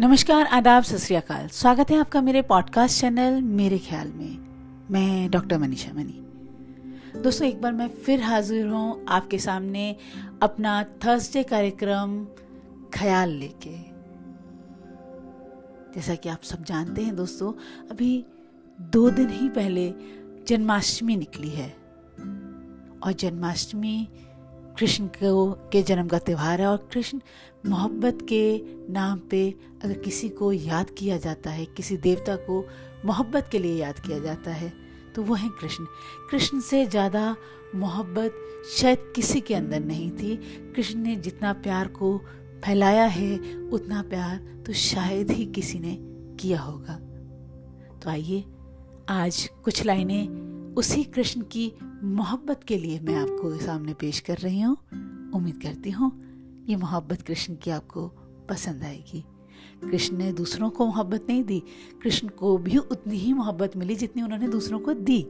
नमस्कार, 0.00 0.46
आदाब, 0.46 0.82
सत 0.82 1.48
स्वागत 1.52 1.90
है 1.90 1.96
आपका 1.96 2.20
मेरे 2.20 2.42
पॉडकास्ट 2.42 3.00
चैनल 3.00 3.42
मेरे 3.42 3.78
ख्याल 3.78 4.12
में। 4.12 4.38
मैं 4.90 5.30
डॉक्टर 5.30 5.58
मनीषा 5.58 5.92
मनी। 5.92 6.26
दोस्तों, 7.20 7.48
एक 7.48 7.62
बार 7.62 7.72
मैं 7.72 7.88
फिर 7.88 8.22
हाजिर 8.22 8.66
हूँ 8.66 9.04
आपके 9.08 9.38
सामने 9.38 9.96
अपना 10.42 10.84
थर्सडे 10.84 11.42
कार्यक्रम, 11.42 12.24
ख्याल 12.94 13.30
लेके। 13.30 13.76
जैसा 15.94 16.14
कि 16.14 16.28
आप 16.28 16.42
सब 16.42 16.64
जानते 16.64 17.02
हैं 17.02 17.16
दोस्तों, 17.16 17.52
अभी 17.90 18.24
दो 18.80 19.10
दिन 19.10 19.30
ही 19.30 19.48
पहले 19.48 19.94
जन्माष्टमी 20.48 21.16
निकली 21.16 21.50
है। 21.50 21.76
और 23.02 23.12
जन्माष्टमी 23.12 24.08
कृष्ण 24.78 25.06
को, 25.08 25.50
के 25.72 25.82
जन्म 25.82 26.08
का 26.08 26.18
त्यौहार 26.18 26.60
है 26.60 26.66
और 26.66 26.88
कृष्ण 26.92 27.20
मोहब्बत 27.66 28.18
के 28.28 28.62
नाम 28.92 29.18
पे 29.30 29.48
अगर 29.84 29.98
किसी 29.98 30.28
को 30.28 30.52
याद 30.52 30.90
किया 30.90 31.16
जाता 31.18 31.50
है, 31.50 31.64
किसी 31.66 31.96
देवता 31.98 32.36
को 32.38 32.64
मोहब्बत 33.04 33.48
के 33.52 33.58
लिए 33.58 33.76
याद 33.76 33.98
किया 33.98 34.18
जाता 34.18 34.50
है 34.52 34.72
तो 35.14 35.22
वो 35.22 35.34
है 35.34 35.48
कृष्ण। 35.60 35.84
कृष्ण 36.30 36.60
से 36.60 36.84
ज़्यादा 36.86 37.36
मोहब्बत 37.74 38.34
शायद 38.70 39.12
किसी 39.16 39.40
के 39.40 39.54
अंदर 39.54 39.80
नहीं 39.80 40.10
थी। 40.10 40.36
कृष्ण 40.74 40.98
ने 40.98 41.14
जितना 41.16 41.52
प्यार 41.54 41.88
को 41.88 42.16
फैलाया 42.64 43.04
है, 43.06 43.38
उतना 43.68 44.02
प्यार 44.02 44.36
तो 44.66 44.72
शायद 44.72 45.30
ही 45.30 45.46
किसी 45.46 45.78
ने 45.78 45.96
किया 46.40 46.60
होगा। 46.60 46.94
तो 47.98 48.10
आइए, 48.10 48.44
आज 49.08 49.48
कुछ 49.64 49.84
लाइनें 49.86 50.55
उसी 50.76 51.04
कृष्ण 51.04 51.40
की 51.40 51.72
मोहब्बत 52.04 52.64
के 52.64 52.78
लिए 52.78 53.00
मैं 53.00 53.14
आपको 53.14 53.58
सामने 53.58 53.94
पेश 53.94 54.20
कर 54.20 54.36
रही 54.36 54.60
हूँ। 54.60 54.76
उम्मीद 55.34 55.60
करती 55.62 55.90
हूँ 55.90 56.10
ये 56.68 56.76
मोहब्बत 56.76 57.22
कृष्ण 57.22 57.54
की 57.54 57.70
आपको 57.70 58.08
पसंद 58.48 58.82
आएगी। 58.82 59.24
कृष्ण 59.90 60.16
ने 60.16 60.32
दूसरों 60.32 60.70
को 60.70 60.86
मोहब्बत 60.86 61.26
नहीं 61.28 61.44
दी, 61.44 61.62
कृष्ण 62.02 62.28
को 62.28 62.58
भी 62.58 62.76
उतनी 62.78 63.16
ही 63.16 63.32
मोहब्बत 63.32 63.76
मिली 63.76 63.96
जितनी 63.96 64.22
उन्होंने 64.22 64.48
दूसरों 64.48 64.80
को 64.80 64.94
दी। 64.94 65.22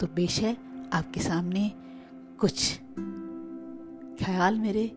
तो 0.00 0.06
पेश 0.06 0.40
है 0.40 0.56
आपके 0.92 1.20
सामने 1.20 1.72
कुछ 2.40 2.80
ख्याल 4.24 4.58
मेरे 4.58 4.90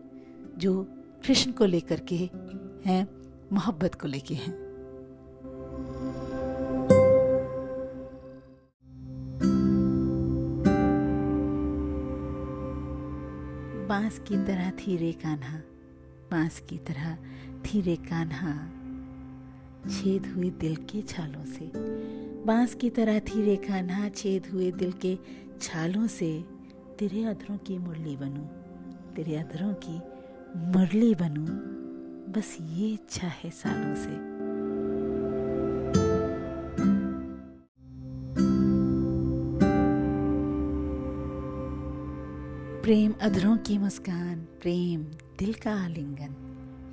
जो 0.58 0.82
कृष्ण 1.26 1.52
को 1.52 1.64
लेकर 1.64 2.00
के 2.00 2.16
हैं, 2.86 3.06
मोहब्बत 3.52 3.94
को 3.94 4.08
लेके 4.08 4.34
हैं। 4.34 4.52
बाँस 13.88 14.18
की 14.18 14.36
तरह 14.36 14.70
थी 14.70 14.96
रे 14.96 15.12
कान्हा, 15.12 15.58
बाँस 16.30 16.60
की 16.60 16.78
तरह 16.78 17.16
थी 17.62 17.80
रे 17.80 17.96
कान्हा। 17.96 18.52
छेद 19.88 20.26
हुए 20.26 20.50
दिल 20.50 20.76
के 20.76 21.02
छालों 21.02 21.44
से, 21.44 21.70
बाँस 22.44 22.74
की 22.74 22.90
तरह 22.90 23.18
थी 23.20 23.42
रे 23.42 23.56
कान्हा, 23.56 24.08
छेद 24.08 24.46
हुए 24.52 24.70
दिल 24.72 24.92
के 24.92 25.18
छालों 25.60 26.06
से। 26.06 26.44
तेरे 26.98 27.24
अधरों 27.24 27.56
की 27.56 27.78
मुरली 27.78 28.16
बनूं, 28.16 28.44
तेरे 29.14 29.36
अधरों 29.36 29.74
की 29.86 29.98
मुरली 30.78 31.14
बनूं, 31.14 31.46
बस 32.32 32.56
ये 32.60 32.88
इच्छा 32.88 33.26
है 33.26 33.50
सालों 33.50 33.94
से। 33.94 34.37
प्रेम 42.88 43.14
अधरों 43.22 43.56
की 43.56 43.78
मुस्कान, 43.78 44.40
प्रेम 44.40 45.02
दिल 45.38 45.54
का 45.54 45.84
आलिंगन। 45.84 46.32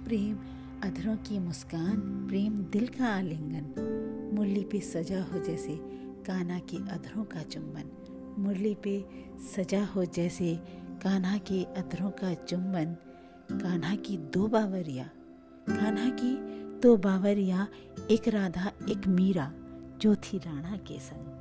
प्रेम 0.05 0.37
अधरों 0.83 1.15
की 1.15 1.39
मुस्कान, 1.39 2.27
प्रेम 2.27 2.63
दिल 2.63 2.87
का 2.87 3.05
आलिंगन। 3.05 4.31
मुरली 4.33 4.63
पे 4.63 4.79
सजा 4.79 5.23
हो 5.23 5.39
जैसे 5.39 5.75
कान्हा 6.25 6.59
के 6.59 6.77
अधरों 6.77 7.23
का 7.23 7.43
चुम्बन 7.43 7.83
मुरली 8.39 8.75
पे 8.75 9.05
सजा 9.55 9.85
हो 9.85 10.05
जैसे 10.05 10.59
कान्हा 11.03 11.37
के 11.37 11.63
अधरों 11.63 12.09
का 12.09 12.33
चुम्बन 12.33 12.85
कान्हा 13.51 13.95
की 13.95 14.17
दो 14.17 14.47
बावरिया। 14.47 15.09
कान्हा 15.69 16.09
की 16.09 16.35
दो 16.79 16.97
बावरिया, 16.97 17.67
एक 18.11 18.27
राधा, 18.27 18.71
एक 18.89 19.07
मीरा, 19.07 19.53
जो 19.97 20.15
थी 20.15 20.37
राणा 20.37 20.77
के 20.77 20.99
संग। 20.99 21.35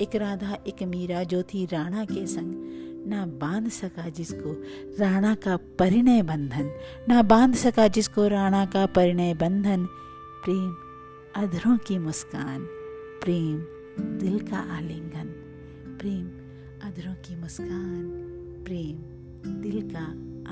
एक 0.00 0.16
राधा, 0.16 0.58
एक 0.66 0.82
मीरा, 0.82 1.22
जो 1.22 1.42
थी 1.42 1.66
राणा 1.66 2.04
के 2.04 2.26
संग। 2.26 2.65
ना 3.06 3.26
बाँध 3.26 3.68
सका 3.68 4.08
जिसको 4.08 4.52
राणा 5.00 5.34
का 5.34 5.56
परिणय 5.56 6.22
बंधन, 6.22 6.70
ना 7.08 7.22
बाँध 7.22 7.54
सका 7.54 7.88
जिसको 7.88 8.28
राणा 8.28 8.66
का 8.66 8.86
परिणय 8.86 9.34
बंधन। 9.34 9.86
प्रेम 10.44 10.76
अधरों 11.36 11.76
की 11.76 11.98
मुस्कान, 11.98 12.64
प्रेम 13.22 13.58
दिल 14.18 14.38
का 14.40 14.56
आलिंगन, 14.56 15.28
प्रेम 16.00 16.26
अधरों 16.88 17.14
की 17.14 17.36
मुस्कान, 17.36 18.08
प्रेम 18.66 18.96
दिल 19.62 19.90
का 19.94 20.04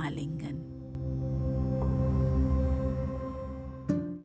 आलिंगन। 0.07 1.54